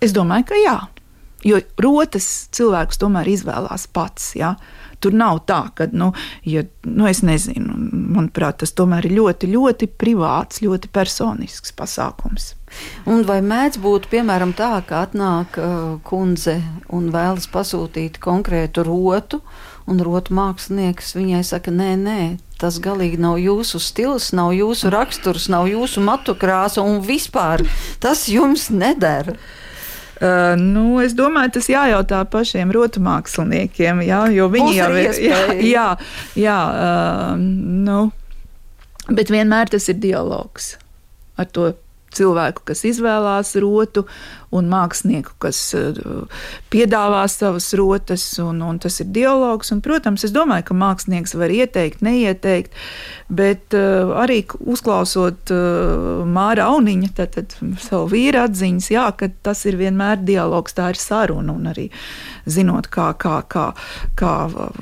Es 0.04 0.12
domāju, 0.16 0.50
ka 0.50 0.58
jā. 0.60 0.78
Jo 1.44 1.60
rotas 1.84 2.28
cilvēks 2.56 3.02
tomēr 3.02 3.30
izvēlās 3.34 3.88
pats. 3.92 4.34
Ja? 4.40 4.56
Tur 5.04 5.16
nav 5.20 5.42
tā, 5.50 5.60
ka, 5.76 5.90
nu, 5.92 6.14
ja, 6.48 6.64
nu, 6.88 7.08
es 7.10 7.20
nezinu, 7.28 7.76
manuprāt, 8.16 8.62
tas 8.62 8.72
tomēr 8.72 9.10
ir 9.10 9.18
ļoti, 9.18 9.50
ļoti 9.52 9.90
privāts, 10.00 10.62
ļoti 10.64 10.88
personisks 10.96 11.76
pasākums. 11.76 12.54
Un 13.10 13.26
vai 13.28 13.42
mēdz 13.44 13.82
būt, 13.84 14.08
piemēram, 14.14 14.54
tā, 14.56 14.78
ka 14.88 15.04
atnāk 15.04 15.60
uh, 15.60 15.82
kundze 16.08 16.56
un 16.88 17.12
vēlas 17.14 17.50
pasūtīt 17.52 18.22
konkrētu 18.24 18.86
rotu, 18.88 19.42
un 19.92 20.00
rotu 20.00 20.38
mākslinieks 20.40 21.12
viņai 21.18 21.44
saka, 21.52 21.74
nē, 21.76 21.90
nē, 22.00 22.22
tas 22.62 22.80
galīgi 22.84 23.20
nav 23.20 23.42
jūsu 23.44 23.82
stils, 23.84 24.32
nav 24.32 24.54
jūsu 24.56 24.94
raksturs, 24.94 25.50
nav 25.52 25.68
jūsu 25.68 26.04
matu 26.06 26.38
krāsa, 26.40 26.80
un 26.80 27.04
vispār 27.04 27.66
tas 28.00 28.30
jums 28.32 28.70
nedara. 28.72 29.36
Uh, 30.24 30.54
nu, 30.56 31.02
es 31.04 31.16
domāju, 31.18 31.58
tas 31.58 31.68
jājautā 31.68 32.22
pašiem 32.32 32.72
rotu 32.72 33.02
māksliniekiem, 33.04 34.04
jā, 34.08 34.22
jo 34.32 34.48
viņi 34.54 34.70
Būs 34.70 34.78
jau 34.78 34.92
ir. 34.96 35.18
Jā, 35.34 35.40
jā, 35.60 35.88
jā 36.40 36.60
uh, 36.72 37.34
nu, 37.90 38.06
bet 39.12 39.34
vienmēr 39.34 39.74
tas 39.74 39.90
ir 39.92 40.00
dialogs 40.00 40.78
ar 41.36 41.50
to 41.52 41.74
cilvēku, 42.14 42.64
kas 42.70 42.86
izvēlās 42.88 43.56
rotu, 43.62 44.06
un 44.54 44.70
mākslinieku, 44.72 45.34
kas 45.42 45.60
eh, 45.78 45.98
piedāvā 46.74 47.24
savas 47.32 47.72
rotas, 47.78 48.26
un, 48.44 48.62
un 48.66 48.80
tas 48.82 49.00
ir 49.02 49.10
dialogs. 49.16 49.72
Un, 49.74 49.82
protams, 49.86 50.26
es 50.28 50.34
domāju, 50.36 50.68
ka 50.70 50.78
mākslinieks 50.78 51.36
var 51.40 51.54
ieteikt, 51.54 52.04
neieteikt, 52.06 52.74
bet 53.34 53.74
uh, 53.78 54.14
arī 54.22 54.44
uzklausot 54.60 55.52
uh, 55.54 56.22
Māra 56.30 56.68
Auniņa, 56.74 57.10
tad, 57.18 57.34
tad 57.38 57.56
savu 57.82 58.12
vīra 58.12 58.46
atziņas, 58.48 58.90
jā, 58.94 59.08
ka 59.18 59.32
tas 59.46 59.64
ir 59.70 59.80
vienmēr 59.80 60.22
dialogs, 60.26 60.76
tā 60.78 60.92
ir 60.94 61.00
saruna, 61.02 61.56
un 61.56 61.72
arī 61.72 61.88
zinot, 62.50 62.90
kā, 62.94 63.10
kā, 63.18 63.40
kā, 63.50 63.70
kā 64.20 64.34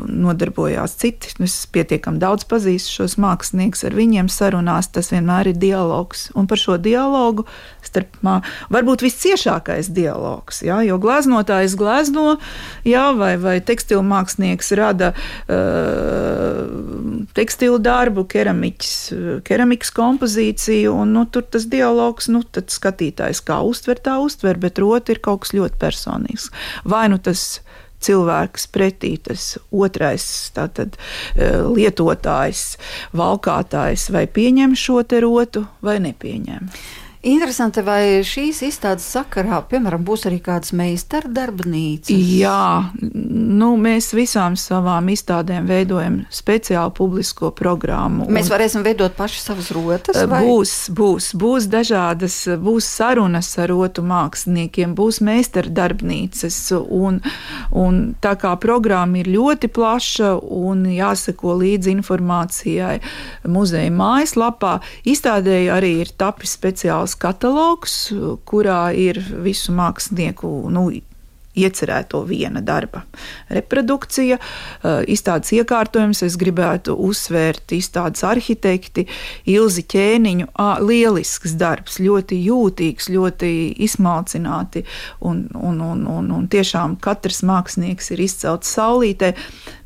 nodarbojās 0.07 0.97
citi. 0.99 1.31
Es 1.45 1.61
pietiekami 1.71 2.19
daudz 2.21 2.47
pazīstu 2.49 3.01
šos 3.01 3.17
māksliniekus, 3.21 3.85
ar 3.87 3.95
viņiem 3.97 4.31
sarunās, 4.31 4.91
tas 4.91 5.11
vienmēr 5.13 5.53
ir 5.53 5.61
dialogs. 5.61 6.27
Un 6.35 6.49
par 6.49 6.59
šo 6.59 6.77
dialogu 6.81 7.47
starp 7.85 8.19
varbūt 8.71 9.05
visciešākais 9.61 9.93
dialogs. 9.93 10.61
Ja, 10.63 10.81
jo 10.81 10.97
gleznotājs 10.97 11.75
glezno, 11.75 12.37
ja, 12.85 13.11
vai, 13.13 13.37
vai 13.37 13.61
tekstilu 13.61 14.01
mākslinieks 14.03 14.71
rada 14.75 15.13
uh, 15.13 15.17
tekstilu 17.33 17.79
darbu, 17.79 18.25
keramiķis, 18.25 19.13
keramikas 19.43 19.91
kompozīciju, 19.91 20.93
un 20.93 21.13
nu, 21.13 21.25
tur 21.25 21.43
tas 21.43 21.65
dialogs, 21.65 22.27
nu, 22.29 22.43
tad 22.43 22.69
skatītājs 22.69 23.41
kā 23.43 23.61
uztver, 23.61 23.99
tā 23.99 24.19
uztver, 24.19 24.57
bet 24.57 24.79
rota 24.79 25.11
ir 25.11 25.19
kaut 25.21 25.41
kas 25.45 25.53
ļoti 25.53 25.77
personīgs. 25.79 26.49
Vai 26.85 27.09
nu 27.09 27.17
tas 27.17 27.61
cilvēks 28.01 28.65
pretī, 28.73 29.17
tas 29.21 29.59
otrais 29.69 30.49
tātad, 30.55 30.97
lietotājs, 31.37 32.77
valkātājs, 33.13 34.09
vai 34.09 34.25
pieņem 34.25 34.73
šo 34.73 35.03
te 35.05 35.21
rotu 35.21 35.67
vai 35.85 35.99
nepieņem. 36.01 36.65
Interesanti, 37.21 37.83
vai 37.85 38.23
šīs 38.25 38.63
izstādes 38.65 39.05
sakarā, 39.13 39.59
piemēram, 39.69 40.01
būs 40.01 40.23
arī 40.25 40.39
kādas 40.41 40.71
meistardarbnīcas? 40.73 42.09
Jā, 42.17 42.89
nu, 42.97 43.75
mēs 43.77 44.07
visām 44.17 44.55
savām 44.57 45.11
izstādēm 45.13 45.67
veidojam 45.69 46.15
speciālu 46.33 46.89
publisko 46.97 47.51
programmu. 47.53 48.25
Mēs 48.25 48.49
varēsim 48.49 48.81
veidot 48.81 49.13
paši 49.13 49.37
savas 49.43 49.69
rotas? 49.75 50.17
Vai? 50.31 50.39
Būs, 50.47 50.73
būs, 50.97 51.27
būs 51.37 51.67
dažādas, 51.69 52.39
būs 52.57 52.87
sarunas 52.89 53.51
ar 53.61 53.69
rotu 53.69 54.01
māksliniekiem, 54.01 54.97
būs 54.97 55.21
meistardarbnīcas, 55.21 56.59
un, 56.81 57.21
un 57.69 58.01
tā 58.25 58.33
kā 58.41 58.55
programma 58.65 59.21
ir 59.21 59.29
ļoti 59.29 59.69
plaša 59.69 60.33
un 60.41 60.87
jāseko 60.89 61.53
līdzi 61.61 61.93
informācijai 61.99 62.97
muzeja 63.45 63.93
mājaslapā, 63.93 64.79
izstādēji 65.05 65.69
arī 65.77 65.95
ir 66.01 66.15
tapis 66.17 66.57
speciāls 66.57 67.10
speciāls 67.11 67.19
katalogs, 67.19 68.11
kurā 68.45 68.93
ir 68.95 69.19
visu 69.43 69.71
mākslinieku 69.71 70.69
nu, 70.71 70.91
iecerēto 71.51 72.21
viena 72.23 72.61
darba 72.63 73.01
reprodukcija, 73.49 74.37
eh, 74.37 75.01
izstādes 75.11 75.51
iekārtojums. 75.51 76.23
Es 76.23 76.37
gribētu 76.37 76.95
uzsvērt 76.95 77.73
izstādes 77.75 78.23
arhitekti 78.23 79.05
Ilzi 79.45 79.83
Ķēniņu. 79.83 80.47
Lielisks 80.79 81.57
darbs, 81.59 81.99
ļoti 81.99 82.39
jūtīgs, 82.45 83.09
ļoti 83.11 83.75
izsmalcināti, 83.83 84.85
un, 85.19 85.49
un, 85.53 85.81
un, 85.81 86.07
un, 86.07 86.31
un 86.31 86.47
tiešām 86.47 86.95
katrs 87.01 87.43
mākslinieks 87.43 88.11
ir 88.11 88.19
izcelts 88.21 88.71
saulītē. 88.77 89.35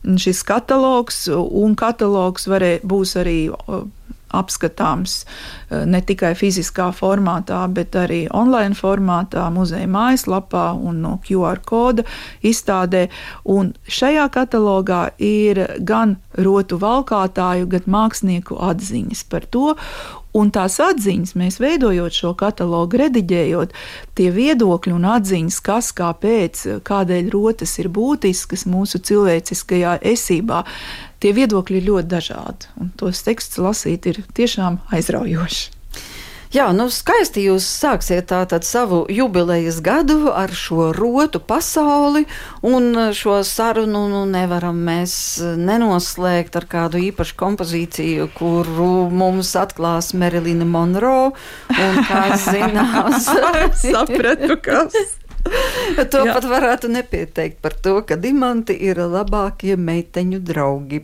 Šis 0.06 0.44
katalogs 0.46 1.28
un 1.34 1.74
katalogs 1.76 2.46
varē, 2.46 2.80
būs 2.86 3.18
arī 3.18 3.50
apskatāms 4.36 5.21
eh, 5.24 5.86
ne 5.86 6.02
tikai 6.02 6.34
fiziskā 6.38 6.89
formātā, 6.95 7.62
bet 7.74 7.95
arī 8.00 8.26
online 8.34 8.78
formātā, 8.78 9.48
muzeja 9.54 9.88
mājaslapā 9.91 10.67
un 10.76 11.02
no 11.06 11.15
QR 11.26 11.62
koda 11.65 12.06
izstādē. 12.45 13.08
Un 13.45 13.74
šajā 13.88 14.28
katalogā 14.34 15.08
ir 15.21 15.65
gan 15.80 16.17
rotu 16.38 16.80
valkātāju, 16.82 17.69
gan 17.71 17.89
mākslinieku 17.98 18.60
atziņas 18.71 19.26
par 19.32 19.48
to. 19.52 19.76
Un 20.36 20.52
tās 20.52 20.80
atziņas, 20.84 21.36
mēs 21.39 21.60
veidojot 21.63 22.15
šo 22.15 22.34
katalogu, 22.39 23.00
rediģējot, 23.00 23.76
tie 24.19 24.30
viedokļi 24.36 24.95
un 24.95 25.08
atziņas, 25.15 25.60
kas, 25.63 25.91
kāpēc, 25.95 26.65
kādēļ 26.88 27.32
rotas 27.34 27.78
ir 27.80 27.91
būtiskas 27.95 28.65
mūsu 28.67 29.00
cilvēciskajā 29.08 29.98
esībā, 30.15 30.65
tie 31.24 31.32
viedokļi 31.39 31.80
ir 31.80 31.88
ļoti 31.91 32.12
dažādi. 32.17 32.74
Un 32.82 32.91
tos 33.00 33.24
tekstus 33.28 33.63
lasīt 33.63 34.12
ir 34.12 34.24
tiešām 34.36 34.82
aizraujoši. 34.95 35.75
Jā, 36.54 36.68
nu 36.78 36.86
skaisti 36.94 37.46
jūs 37.48 37.66
sāksiet 37.66 38.28
tātad 38.30 38.66
savu 38.68 39.02
jubilejas 39.10 39.80
gadu 39.86 40.30
ar 40.30 40.54
šo 40.54 40.92
rotu 40.96 41.42
pasauli, 41.42 42.26
un 42.62 42.94
šo 43.18 43.40
sarunu 43.48 44.06
nu, 44.12 44.22
nevaram 44.30 44.78
mēs 44.86 45.16
nenoslēgt 45.42 46.56
ar 46.60 46.68
kādu 46.70 47.02
īpašu 47.10 47.38
kompozīciju, 47.40 48.30
kuru 48.38 49.10
mums 49.10 49.56
atklās 49.58 50.14
Merilina 50.14 50.68
Monroe, 50.70 51.34
un 51.74 52.02
kā 52.06 52.24
zinās, 52.46 53.32
sapratu, 53.82 54.60
kas. 54.62 55.18
to 56.12 56.24
Jā. 56.26 56.34
pat 56.34 56.48
varētu 56.50 56.90
nepieteikt 56.94 57.60
par 57.62 57.74
to, 57.74 58.00
ka 58.06 58.18
diamanti 58.22 58.78
ir 58.86 59.02
labākie 59.02 59.78
meiteņu 59.78 60.42
draugi. 60.46 61.04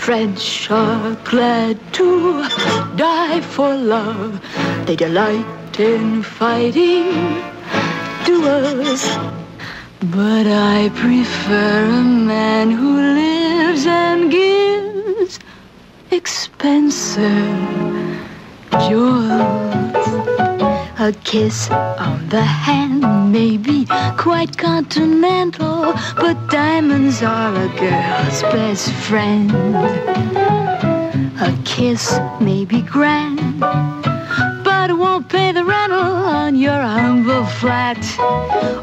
French 0.00 0.70
are 0.70 1.14
glad 1.24 1.76
to 1.92 2.42
die 2.96 3.40
for 3.42 3.74
love. 3.76 4.40
They 4.86 4.96
delight 4.96 5.78
in 5.78 6.22
fighting 6.22 7.12
duels. 8.24 9.04
But 10.00 10.46
I 10.46 10.90
prefer 10.94 11.84
a 11.84 12.02
man 12.02 12.70
who 12.70 12.90
lives 12.96 13.84
and 13.84 14.30
gives 14.30 15.38
expensive 16.10 17.28
jewels. 18.88 20.06
A 20.98 21.12
kiss 21.24 21.70
on 21.70 22.26
the 22.30 22.42
hand 22.42 23.19
may 23.30 23.56
be 23.56 23.86
quite 24.16 24.58
continental, 24.58 25.94
but 26.16 26.36
diamonds 26.48 27.22
are 27.22 27.54
a 27.54 27.68
girl's 27.78 28.42
best 28.54 28.90
friend. 28.92 29.52
A 31.40 31.56
kiss 31.64 32.18
may 32.40 32.64
be 32.64 32.82
grand, 32.82 33.60
but 34.64 34.90
it 34.90 34.94
won't 34.94 35.28
pay 35.28 35.52
the 35.52 35.64
rental 35.64 36.00
on 36.00 36.56
your 36.56 36.82
humble 36.96 37.46
flat 37.46 37.98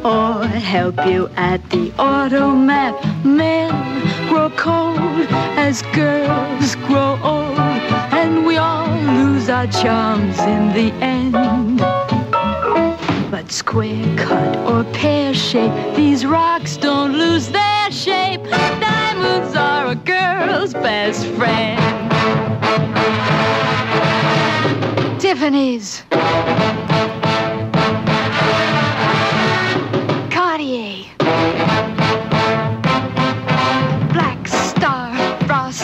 or 0.06 0.48
help 0.48 1.06
you 1.06 1.30
at 1.36 1.70
the 1.70 1.92
automat. 2.00 2.94
Men 3.26 3.70
grow 4.30 4.50
cold 4.52 5.28
as 5.58 5.82
girls 5.94 6.76
grow 6.88 7.20
old, 7.22 7.60
and 8.20 8.46
we 8.46 8.56
all 8.56 8.88
lose 9.14 9.50
our 9.50 9.68
charms 9.68 10.40
in 10.40 10.70
the 10.74 10.94
end. 11.04 11.97
But 13.30 13.52
square 13.52 14.06
cut 14.18 14.56
or 14.70 14.86
pear 14.94 15.34
shape, 15.34 15.74
these 15.98 16.26
rocks 16.26 16.78
don't 16.78 17.12
lose 17.12 17.50
their 17.50 17.92
shape. 17.92 18.42
Diamonds 18.44 19.54
are 19.54 19.88
a 19.88 19.96
girl's 19.96 20.74
best 20.74 21.26
friend. 21.36 21.78
Tiffany's. 25.20 26.04
Cartier. 30.32 31.06
Black 34.14 34.48
Star, 34.48 35.12
Ross. 35.48 35.82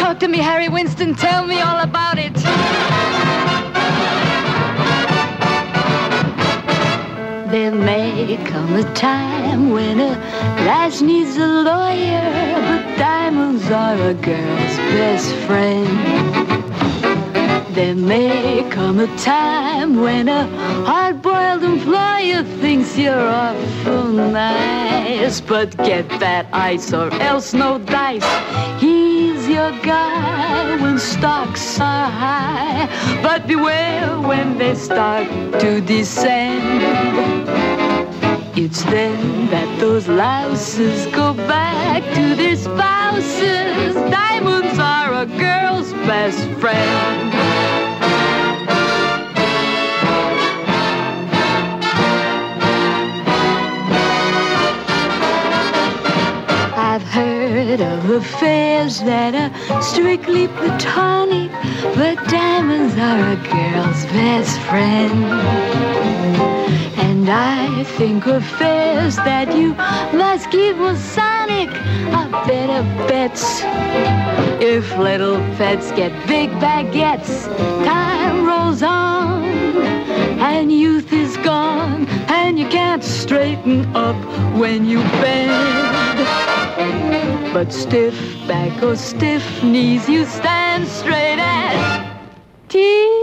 Talk 0.00 0.18
to 0.18 0.26
me, 0.26 0.38
Harry 0.38 0.68
Winston. 0.68 1.14
Tell 1.14 1.46
me 1.46 1.60
all 1.60 1.78
about 1.78 2.18
it. 2.18 2.34
May 8.30 8.44
come 8.44 8.76
a 8.76 8.94
time 8.94 9.70
when 9.70 9.98
a 9.98 10.10
lass 10.64 11.00
needs 11.00 11.36
a 11.36 11.46
lawyer, 11.46 12.30
but 12.68 12.96
diamonds 12.96 13.68
are 13.72 13.96
a 13.96 14.14
girl's 14.14 14.76
best 14.94 15.34
friend. 15.46 15.88
There 17.74 17.96
may 17.96 18.68
come 18.70 19.00
a 19.00 19.08
time 19.16 20.00
when 20.00 20.28
a 20.28 20.46
hard-boiled 20.86 21.64
employer 21.64 22.44
thinks 22.60 22.96
you're 22.96 23.28
awful 23.44 24.12
nice, 24.12 25.40
but 25.40 25.76
get 25.78 26.08
that 26.20 26.46
ice 26.52 26.92
or 26.92 27.12
else 27.14 27.52
no 27.52 27.78
dice. 27.78 28.30
He's 28.80 29.48
your 29.48 29.72
guy 29.82 30.76
when 30.80 31.00
stocks 31.00 31.80
are 31.80 32.08
high, 32.08 32.88
but 33.22 33.48
beware 33.48 34.20
when 34.20 34.56
they 34.56 34.76
start 34.76 35.26
to 35.60 35.80
descend. 35.80 37.99
It's 38.56 38.82
then 38.82 39.46
that 39.50 39.78
those 39.78 40.08
louses 40.08 41.06
go 41.14 41.34
back 41.34 42.02
to 42.14 42.34
their 42.34 42.56
spouses. 42.56 43.94
Diamonds 44.10 44.76
are 44.78 45.22
a 45.22 45.26
girl's 45.26 45.92
best 46.04 46.44
friend. 46.60 47.34
I've 56.76 57.02
heard 57.04 57.80
of 57.80 58.10
affairs 58.10 59.00
that 59.02 59.34
are 59.36 59.80
strictly 59.80 60.48
platonic, 60.48 61.52
but 61.94 62.16
diamonds 62.28 62.94
are 62.96 63.32
a 63.32 63.36
girl's 63.36 64.04
best 64.06 64.58
friend. 64.62 66.59
I 67.30 67.84
think 67.96 68.26
of 68.26 68.42
affairs 68.42 69.16
that 69.16 69.54
you 69.56 69.74
must 70.18 70.50
give 70.50 70.76
keep 70.76 70.76
Masonic 70.76 71.70
are 72.12 72.30
better 72.46 72.82
bets. 73.06 73.62
If 74.60 74.96
little 74.98 75.36
pets 75.56 75.92
get 75.92 76.12
big 76.26 76.50
baguettes, 76.58 77.46
time 77.84 78.46
rolls 78.46 78.82
on 78.82 79.44
and 80.40 80.72
youth 80.72 81.12
is 81.12 81.36
gone, 81.38 82.06
and 82.28 82.58
you 82.58 82.68
can't 82.68 83.04
straighten 83.04 83.84
up 83.94 84.16
when 84.58 84.84
you 84.84 84.98
bend. 85.22 86.18
But 87.54 87.72
stiff 87.72 88.14
back 88.48 88.82
or 88.82 88.96
stiff 88.96 89.62
knees, 89.62 90.08
you 90.08 90.24
stand 90.24 90.88
straight 90.88 91.38
as 91.38 92.00
Tiffany's. 92.68 93.19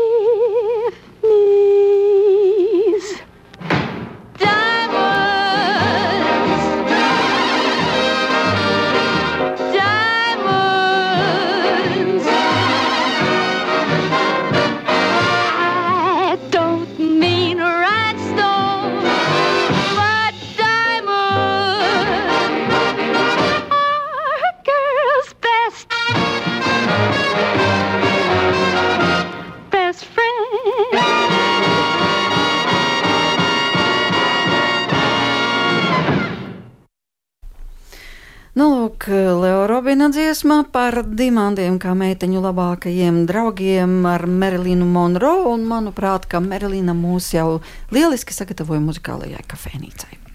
Dziesmā 40.48 40.64
par 40.72 40.96
dimantiem, 41.04 41.74
kā 41.76 41.92
meiteņu 41.92 42.40
labākajiem 42.40 43.18
draugiem 43.28 44.06
ar 44.08 44.22
Merilīnu 44.32 44.86
Monroe. 44.88 45.42
Un, 45.52 45.66
manuprāt, 45.68 46.24
ka 46.32 46.40
Merilīna 46.40 46.96
mūs 46.96 47.34
jau 47.36 47.60
lieliski 47.92 48.32
sagatavoja 48.32 48.80
muzikālajai 48.86 49.44
kafejnīcai. 49.44 50.27